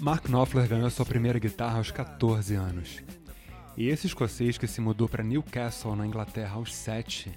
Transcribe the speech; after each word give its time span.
Mark 0.00 0.28
Knopfler 0.28 0.68
ganhou 0.68 0.88
sua 0.90 1.04
primeira 1.04 1.40
guitarra 1.40 1.78
aos 1.78 1.90
14 1.90 2.54
anos. 2.54 3.02
E 3.76 3.88
esse 3.88 4.06
escocês 4.06 4.56
que 4.56 4.68
se 4.68 4.80
mudou 4.80 5.08
para 5.08 5.24
Newcastle, 5.24 5.96
na 5.96 6.06
Inglaterra, 6.06 6.54
aos 6.54 6.72
7, 6.72 7.32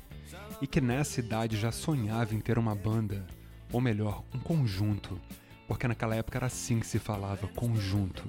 e 0.61 0.67
que 0.67 0.79
nessa 0.79 1.19
idade 1.19 1.57
já 1.57 1.71
sonhava 1.71 2.35
em 2.35 2.39
ter 2.39 2.59
uma 2.59 2.75
banda, 2.75 3.25
ou 3.73 3.81
melhor, 3.81 4.23
um 4.31 4.37
conjunto, 4.37 5.19
porque 5.67 5.87
naquela 5.87 6.15
época 6.15 6.37
era 6.37 6.45
assim 6.45 6.79
que 6.79 6.85
se 6.85 6.99
falava, 6.99 7.47
conjunto. 7.47 8.27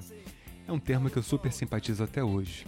É 0.66 0.72
um 0.72 0.78
termo 0.78 1.10
que 1.10 1.18
eu 1.18 1.22
super 1.22 1.52
simpatizo 1.52 2.02
até 2.02 2.24
hoje. 2.24 2.64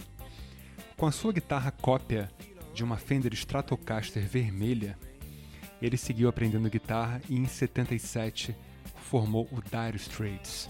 Com 0.95 1.07
a 1.07 1.11
sua 1.11 1.33
guitarra 1.33 1.71
cópia 1.71 2.29
de 2.75 2.83
uma 2.83 2.97
Fender 2.97 3.33
Stratocaster 3.33 4.23
vermelha, 4.23 4.99
ele 5.81 5.97
seguiu 5.97 6.29
aprendendo 6.29 6.69
guitarra 6.69 7.21
e 7.27 7.35
em 7.35 7.47
77 7.47 8.55
formou 8.95 9.47
o 9.51 9.61
Dire 9.61 9.97
Straits. 9.97 10.69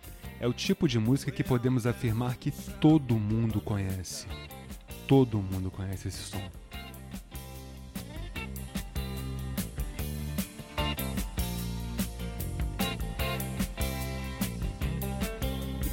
É 0.41 0.47
o 0.47 0.53
tipo 0.53 0.87
de 0.87 0.97
música 0.97 1.31
que 1.31 1.43
podemos 1.43 1.85
afirmar 1.85 2.35
que 2.35 2.49
todo 2.49 3.13
mundo 3.13 3.61
conhece. 3.61 4.25
Todo 5.07 5.37
mundo 5.37 5.69
conhece 5.69 6.07
esse 6.07 6.17
som. 6.17 6.41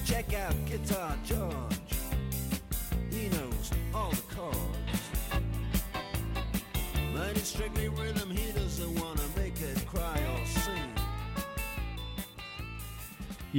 Check 0.06 0.32
out 0.32 0.58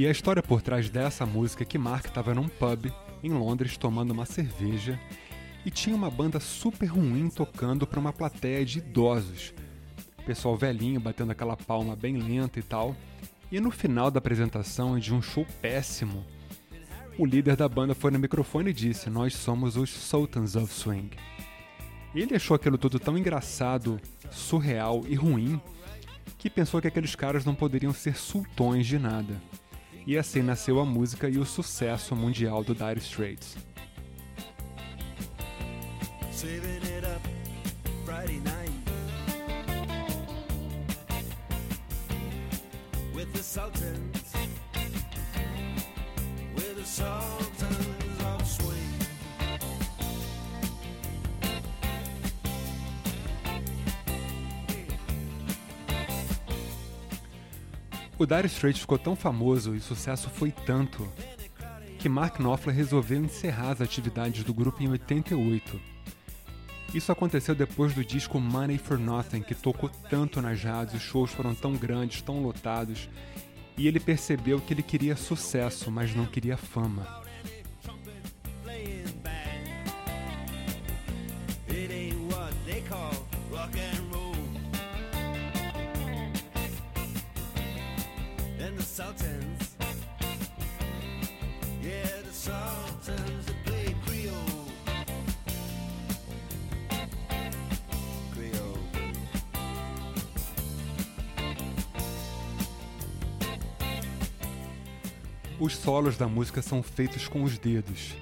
E 0.00 0.06
a 0.06 0.10
história 0.10 0.42
por 0.42 0.62
trás 0.62 0.88
dessa 0.88 1.26
música 1.26 1.62
é 1.62 1.66
que 1.66 1.76
Mark 1.76 2.06
estava 2.06 2.34
num 2.34 2.48
pub 2.48 2.90
em 3.22 3.32
Londres 3.34 3.76
tomando 3.76 4.12
uma 4.12 4.24
cerveja 4.24 4.98
e 5.62 5.70
tinha 5.70 5.94
uma 5.94 6.10
banda 6.10 6.40
super 6.40 6.86
ruim 6.86 7.28
tocando 7.28 7.86
para 7.86 8.00
uma 8.00 8.10
plateia 8.10 8.64
de 8.64 8.78
idosos. 8.78 9.52
Pessoal 10.24 10.56
velhinho 10.56 10.98
batendo 10.98 11.32
aquela 11.32 11.54
palma 11.54 11.94
bem 11.94 12.16
lenta 12.16 12.58
e 12.58 12.62
tal. 12.62 12.96
E 13.52 13.60
no 13.60 13.70
final 13.70 14.10
da 14.10 14.16
apresentação 14.20 14.98
de 14.98 15.12
um 15.12 15.20
show 15.20 15.46
péssimo, 15.60 16.24
o 17.18 17.26
líder 17.26 17.54
da 17.54 17.68
banda 17.68 17.94
foi 17.94 18.10
no 18.10 18.18
microfone 18.18 18.70
e 18.70 18.72
disse: 18.72 19.10
Nós 19.10 19.34
somos 19.34 19.76
os 19.76 19.90
Sultans 19.90 20.56
of 20.56 20.72
Swing. 20.72 21.10
Ele 22.14 22.36
achou 22.36 22.54
aquilo 22.54 22.78
tudo 22.78 22.98
tão 22.98 23.18
engraçado, 23.18 24.00
surreal 24.30 25.02
e 25.06 25.14
ruim 25.14 25.60
que 26.38 26.48
pensou 26.48 26.80
que 26.80 26.88
aqueles 26.88 27.14
caras 27.14 27.44
não 27.44 27.54
poderiam 27.54 27.92
ser 27.92 28.16
sultões 28.16 28.86
de 28.86 28.98
nada. 28.98 29.38
E 30.06 30.16
assim 30.16 30.42
nasceu 30.42 30.80
a 30.80 30.84
música 30.84 31.28
e 31.28 31.38
o 31.38 31.44
sucesso 31.44 32.16
mundial 32.16 32.64
do 32.64 32.74
Dire 32.74 33.00
Straits. 33.00 33.56
Sultans, 43.50 44.32
with 46.54 46.76
the 46.76 46.84
Sultans. 46.84 47.79
O 58.20 58.26
Dire 58.26 58.48
Straits 58.48 58.80
ficou 58.80 58.98
tão 58.98 59.16
famoso 59.16 59.74
e 59.74 59.78
o 59.78 59.80
sucesso 59.80 60.28
foi 60.28 60.52
tanto 60.52 61.08
que 61.98 62.06
Mark 62.06 62.38
Knopfler 62.38 62.76
resolveu 62.76 63.18
encerrar 63.18 63.70
as 63.70 63.80
atividades 63.80 64.44
do 64.44 64.52
grupo 64.52 64.82
em 64.82 64.90
88. 64.90 65.80
Isso 66.92 67.10
aconteceu 67.10 67.54
depois 67.54 67.94
do 67.94 68.04
disco 68.04 68.38
Money 68.38 68.76
for 68.76 68.98
Nothing, 68.98 69.40
que 69.40 69.54
tocou 69.54 69.88
tanto 70.10 70.42
nas 70.42 70.62
rádios, 70.62 71.02
os 71.02 71.08
shows 71.08 71.30
foram 71.30 71.54
tão 71.54 71.72
grandes, 71.72 72.20
tão 72.20 72.42
lotados, 72.42 73.08
e 73.74 73.88
ele 73.88 73.98
percebeu 73.98 74.60
que 74.60 74.74
ele 74.74 74.82
queria 74.82 75.16
sucesso, 75.16 75.90
mas 75.90 76.14
não 76.14 76.26
queria 76.26 76.58
fama. 76.58 77.22
Sultans. 88.90 89.76
Yeah, 91.80 92.22
the 92.24 92.32
Sultans 92.32 93.46
that 93.46 93.64
play 93.64 93.94
Creole. 94.04 94.66
Creole. 98.32 98.80
Os 105.60 105.76
solos 105.76 106.16
da 106.16 106.26
música 106.26 106.60
são 106.60 106.82
feitos 106.82 107.28
com 107.28 107.44
os 107.44 107.56
dedos. 107.58 108.16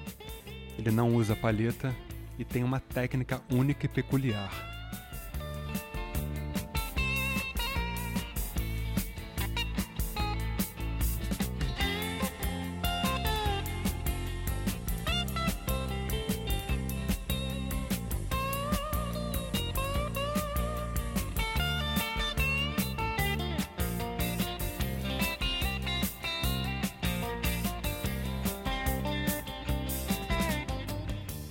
Ele 0.79 0.91
não 0.91 1.15
usa 1.15 1.35
palheta 1.35 1.97
e 2.39 2.45
tem 2.45 2.63
uma 2.63 2.79
técnica 2.79 3.41
única 3.51 3.87
e 3.87 3.89
peculiar. 3.89 4.68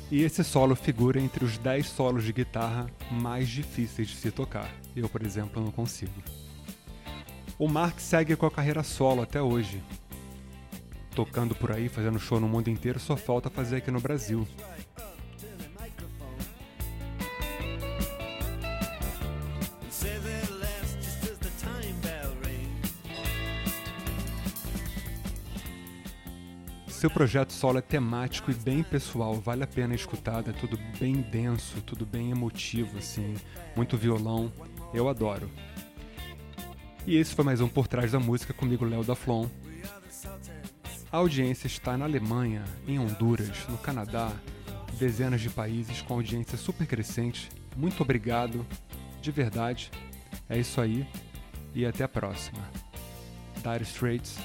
E 0.10 0.24
esse 0.24 0.42
solo 0.42 0.74
figura 0.74 1.20
entre 1.20 1.44
os 1.44 1.58
10 1.58 1.86
solos 1.86 2.24
de 2.24 2.32
guitarra 2.32 2.88
mais 3.12 3.50
difíceis 3.50 4.08
de 4.08 4.16
se 4.16 4.32
tocar. 4.32 4.72
Eu, 4.96 5.10
por 5.10 5.22
exemplo, 5.22 5.62
não 5.62 5.70
consigo. 5.70 6.24
O 7.60 7.68
Mark 7.68 8.00
segue 8.00 8.36
com 8.36 8.46
a 8.46 8.52
carreira 8.52 8.84
solo 8.84 9.22
até 9.22 9.42
hoje. 9.42 9.84
Tocando 11.14 11.54
por 11.56 11.72
aí, 11.72 11.90
fazendo 11.90 12.20
show 12.20 12.40
no 12.40 12.48
mundo 12.48 12.70
inteiro, 12.70 13.00
só 13.00 13.18
falta 13.18 13.50
fazer 13.50 13.78
aqui 13.78 13.92
no 13.92 14.00
Brasil. 14.00 14.48
Seu 26.98 27.12
projeto 27.12 27.54
solo 27.54 27.78
é 27.78 27.82
temático 27.82 28.50
e 28.50 28.56
bem 28.56 28.82
pessoal, 28.82 29.36
vale 29.36 29.64
a 29.64 29.68
pena 29.68 29.94
escutar, 29.94 30.40
é 30.48 30.52
tudo 30.52 30.80
bem 31.00 31.22
denso, 31.22 31.80
tudo 31.82 32.08
bem 32.08 32.32
emotivo, 32.32 32.98
assim, 32.98 33.36
muito 33.76 33.96
violão, 33.96 34.52
eu 34.92 35.08
adoro. 35.08 35.48
E 37.06 37.16
esse 37.16 37.36
foi 37.36 37.46
mais 37.46 37.62
um 37.62 37.68
Por 37.68 37.88
Trás 37.88 38.14
da 38.14 38.20
Música 38.20 38.52
comigo, 38.52 38.84
Léo 38.84 39.04
da 39.04 39.14
Flon. 39.14 39.48
A 41.12 41.18
audiência 41.18 41.68
está 41.68 41.96
na 41.96 42.06
Alemanha, 42.06 42.64
em 42.88 42.98
Honduras, 42.98 43.68
no 43.70 43.78
Canadá, 43.78 44.32
dezenas 44.98 45.42
de 45.42 45.52
países 45.52 46.02
com 46.02 46.16
audiência 46.16 46.58
super 46.58 46.88
crescente. 46.88 47.48
Muito 47.76 48.02
obrigado, 48.02 48.66
de 49.22 49.30
verdade. 49.30 49.92
É 50.50 50.58
isso 50.58 50.82
aí 50.82 51.08
e 51.76 51.86
até 51.86 52.04
a 52.04 52.10
próxima. 52.10 52.68
Dire 53.58 53.84
Straits, 53.84 54.40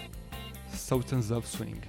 Sultans 0.71 1.31
of 1.31 1.49
Swing. 1.49 1.81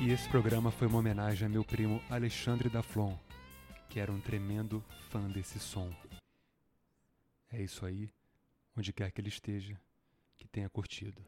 E 0.00 0.12
esse 0.12 0.28
programa 0.28 0.70
foi 0.70 0.86
uma 0.86 1.00
homenagem 1.00 1.46
a 1.46 1.48
meu 1.48 1.64
primo 1.64 2.00
Alexandre 2.08 2.68
Daflon, 2.68 3.16
que 3.88 3.98
era 3.98 4.12
um 4.12 4.20
tremendo 4.20 4.80
fã 5.10 5.28
desse 5.28 5.58
som. 5.58 5.92
É 7.50 7.60
isso 7.60 7.84
aí, 7.84 8.08
onde 8.76 8.92
quer 8.92 9.10
que 9.10 9.20
ele 9.20 9.28
esteja, 9.28 9.76
que 10.36 10.46
tenha 10.46 10.70
curtido. 10.70 11.20